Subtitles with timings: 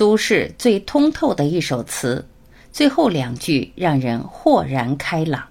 [0.00, 2.26] 苏轼最通透的一首词，
[2.72, 5.46] 最后两句让人豁然开朗。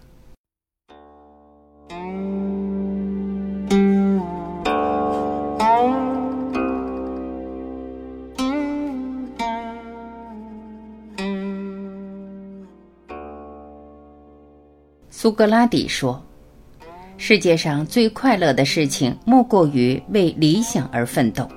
[15.12, 16.20] 苏格拉底说
[17.18, 21.48] ：“世界上最快乐的事情，莫过于为理想而奋斗。”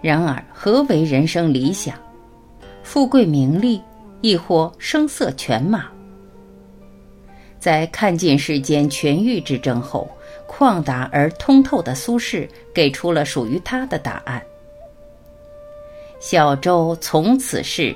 [0.00, 1.94] 然而，何为人生理想？
[2.82, 3.80] 富贵名利，
[4.20, 5.86] 亦或声色犬马？
[7.58, 10.10] 在看尽世间权欲之争后，
[10.48, 14.42] 旷达而通透的苏轼给出了属于他的答案
[16.18, 17.94] ：“小舟从此逝，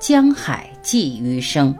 [0.00, 1.72] 江海寄余生。”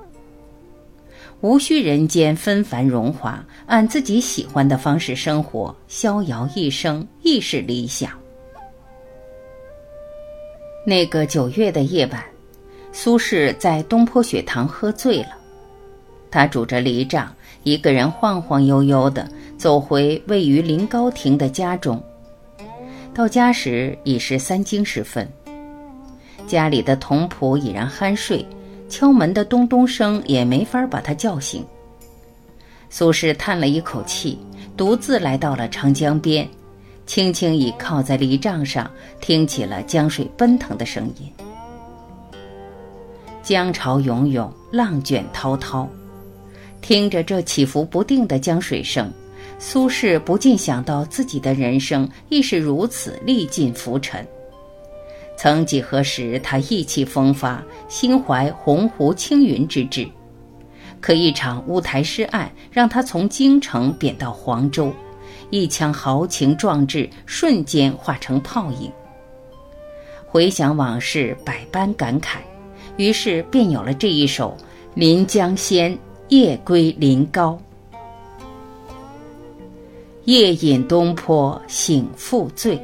[1.42, 8.11] 无需人间纷繁荣华，按自己喜欢的方式生活，逍遥一生亦是理想。
[10.87, 12.23] 那个九月的夜晚，
[12.92, 15.31] 苏轼在东坡雪堂喝醉了，
[16.31, 22.03] 他拄着犁杖，一个人晃晃悠悠地走回位于临高亭的家中。
[23.14, 25.27] 到家时已是三更时分，
[26.47, 28.47] 家里的童仆已然酣睡。
[28.86, 31.64] 敲门的咚咚声也没法把他叫醒。
[32.91, 34.39] 苏轼叹了一口气，
[34.77, 36.47] 独自来到了长江边，
[37.06, 41.30] 轻轻倚靠在犁杖上，听起了江水奔腾的声音。
[43.42, 45.86] 江潮涌涌，浪卷滔滔，
[46.80, 49.12] 听着这起伏不定的江水声，
[49.58, 54.27] 苏轼不禁想到自己的人生亦是如此历尽浮沉。
[55.36, 60.08] 曾几何时，他意气风发，心怀鸿鹄青云之志。
[61.00, 64.91] 可一场乌台诗案，让他从京城贬到黄州，
[65.50, 68.91] 一腔豪情壮志瞬间化成泡影。
[70.27, 72.39] 回想往事，百般感慨，
[72.97, 74.56] 于是便有了这一首
[74.95, 75.92] 《临江仙·
[76.28, 77.59] 夜归临高》：
[80.24, 82.80] 夜饮东坡，醒复醉。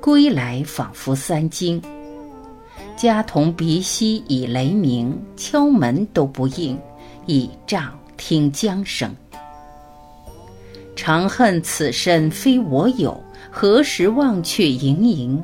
[0.00, 1.80] 归来仿佛三更，
[2.96, 6.76] 家童鼻息已雷鸣，敲门都不应，
[7.26, 9.14] 倚杖听江声。
[10.94, 13.18] 长恨此身非我有，
[13.50, 15.42] 何时忘却营营？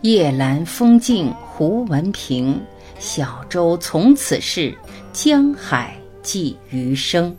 [0.00, 2.60] 夜阑风静胡文平，
[2.98, 4.76] 小舟从此逝，
[5.12, 7.34] 江海寄余生。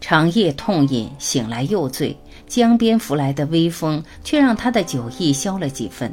[0.00, 2.16] 长夜痛饮，醒来又醉。
[2.46, 6.10] 江边拂来的微风，却让他的酒意消了几分，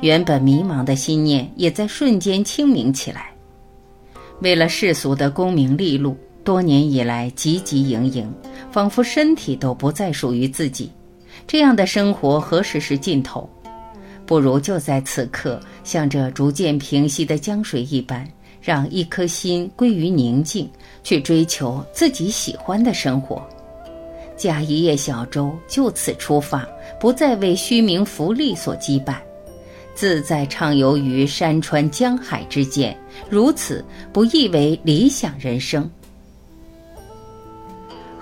[0.00, 3.30] 原本迷茫的心念也在瞬间清明起来。
[4.40, 8.32] 为了世俗的功名利禄，多年以来汲汲营营，
[8.70, 10.90] 仿佛身体都不再属于自己。
[11.46, 13.48] 这样的生活何时是尽头？
[14.26, 18.26] 不如就在此刻，像这逐渐平息的江水一般，
[18.60, 20.70] 让一颗心归于宁静，
[21.02, 23.42] 去追求自己喜欢的生活。
[24.36, 26.66] 驾一叶小舟，就此出发，
[26.98, 29.16] 不再为虚名浮利所羁绊，
[29.94, 32.96] 自在畅游于山川江海之间。
[33.28, 35.88] 如此，不亦为理想人生？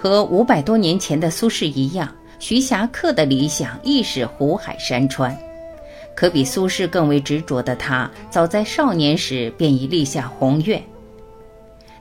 [0.03, 5.37] 和五百多年前的苏轼一样，徐霞客的理想亦是湖海山川。
[6.15, 10.83] 可比苏轼更为执着的他，早在少年时便已立下宏愿：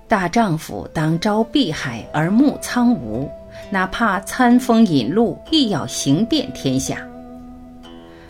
[0.08, 3.30] 大丈夫当朝碧海而暮苍梧。
[3.70, 7.06] 哪怕餐风饮露，亦要行遍天下。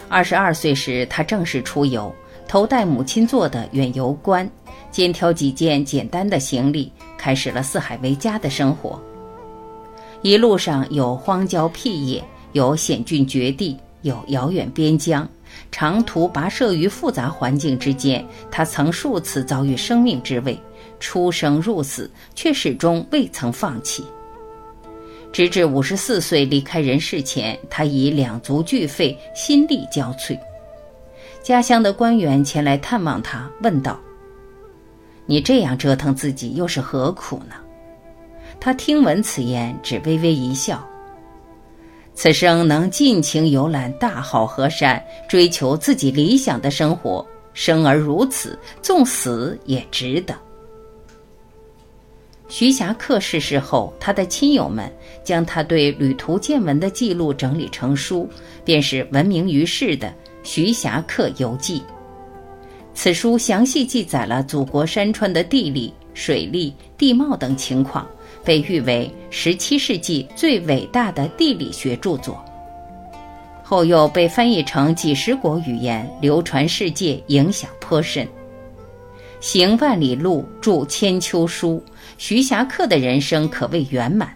[0.08, 2.12] 二十二岁时，他正式出游，
[2.48, 4.50] 头戴母亲做的远游冠，
[4.90, 9.00] 肩挑几件简单的行李，开始了四海为家的生活。
[10.22, 15.28] 一路上有荒郊僻野，有险峻绝地，有遥远边疆，
[15.72, 20.60] 长途跋涉于复杂环境之间，他曾数次遭遇生命之危，
[21.00, 24.04] 出生入死，却始终未曾放弃。
[25.32, 30.38] 直至五十四岁离开人世前，他已两足俱废，心力交瘁。
[31.42, 33.98] 家乡的官员前来探望他，问道
[35.26, 37.56] ：“你这样折腾自己，又是何苦呢？”
[38.70, 40.88] 他听闻此言，只微微一笑
[42.14, 47.26] ：“此生能尽情游览大好河山，追求自己理想的生活，
[47.56, 50.36] 生而如此，纵死也值得。”
[52.48, 54.88] 徐霞客逝世后，他的亲友们
[55.24, 58.30] 将他对旅途见闻的记录整理成书，
[58.64, 60.08] 便是闻名于世的
[60.44, 61.80] 《徐霞客游记》。
[62.94, 68.08] 此书详细记载了祖国山川的地理、水利、地貌等情况，
[68.44, 72.44] 被誉为十七世纪最伟大的地理学著作。
[73.64, 78.28] 后又被翻译成几十国语言，流传世界，影响颇深。
[79.40, 81.84] 行万里路，著千秋书，
[82.18, 84.36] 徐霞客的人生可谓圆满。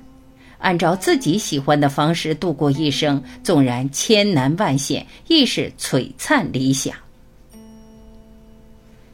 [0.59, 6.95] 按照自己喜欢的方式度过一生，纵然千难万险，亦是璀璨理想。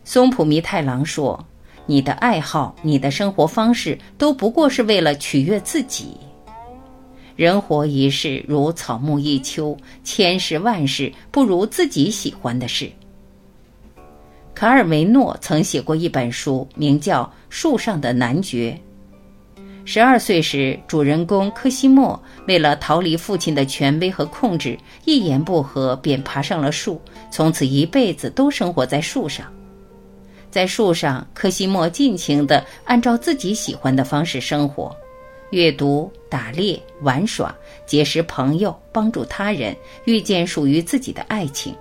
[0.03, 1.43] 松浦弥太郎说
[1.89, 6.15] ：“你的爱好，你的生活方式，都不过是为了取悦自己。
[7.35, 12.91] 人活一世，如草木一秋，千事万事不如自己喜欢的事。”
[14.53, 18.79] 卡尔维诺曾写过一本书，名叫《树上的男爵》。
[19.83, 27.01] 十二岁时，主人公科西莫为了逃离父亲的权威和控制，一言不合便爬上了树，
[27.31, 29.51] 从此一辈子都生活在树上。
[30.51, 34.95] 在树上，科西莫尽情地按照自己喜欢的方式生活，
[35.51, 37.55] 阅读、打猎、玩耍、
[37.85, 39.75] 结识朋友、帮助他人，
[40.05, 41.75] 遇见属于自己的爱情。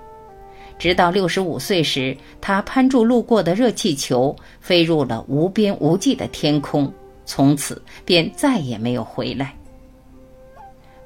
[0.79, 6.93] 直到六十五岁时，他攀住路过的热气球，飞入了无边无际的天空。
[7.27, 9.55] 从此便再也没有回来。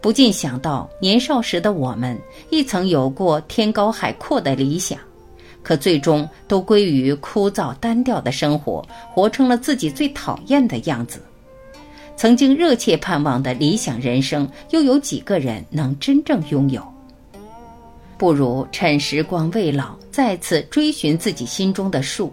[0.00, 2.16] 不禁想到，年少时的我们
[2.50, 4.98] 亦曾有过天高海阔的理想，
[5.62, 11.22] 可最终都归于枯燥单调的生活，活成了自己最讨厌的样子。
[12.16, 16.86] 曾经热切盼望的理想人生，又有几个人能真正拥有？
[18.18, 22.32] 不如趁时光未老，再次追寻自己心中的树。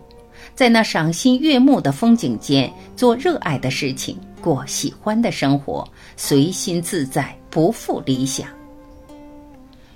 [0.53, 5.87] 在那赏心悦目的风景间，做热爱的事情，过喜欢的生活，
[6.17, 8.47] 随心自在，不负理想。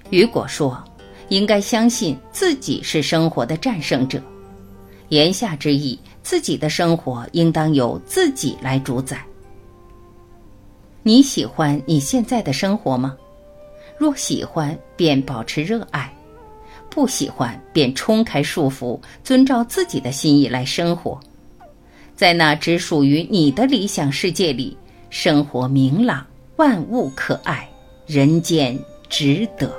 [0.10, 0.82] 雨果说
[1.34, 4.22] ：“应该相信自己是生活的战胜者。”
[5.10, 9.20] 言下之意，自己的生活应当由自己来主宰。
[11.02, 13.18] 你喜欢你现在的生活吗？
[13.98, 16.12] 若喜欢，便保持热爱。
[16.88, 21.20] 不喜欢便冲开束缚，遵照自己的心意来生活，
[22.16, 24.78] 在那只属于你的理想世界里，
[25.10, 26.26] 生活明朗，
[26.58, 27.68] 万物可爱，
[28.06, 28.78] 人间
[29.10, 29.72] 值得。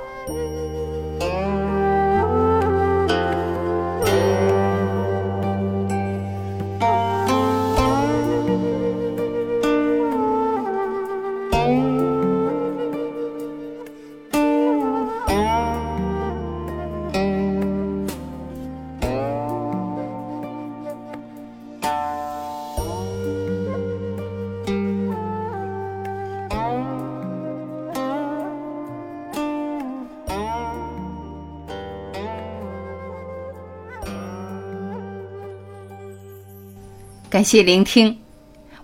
[37.35, 38.17] 感谢聆听，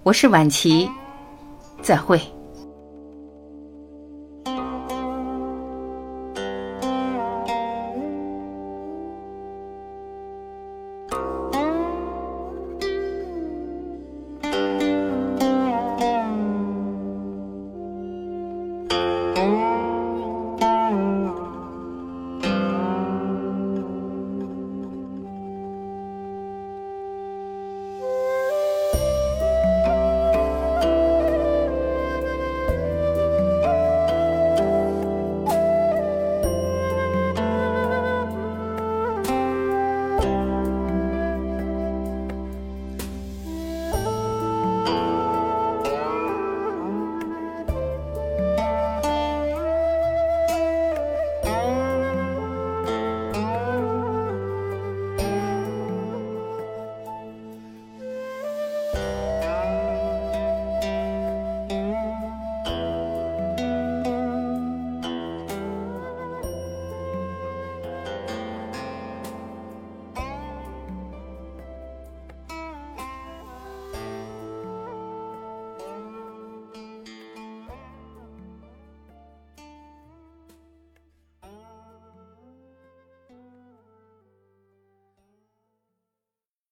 [0.03, 0.89] 我是晚琪，
[1.81, 2.19] 再会。